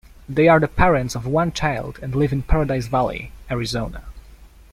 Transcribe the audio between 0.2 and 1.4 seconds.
They are the parents of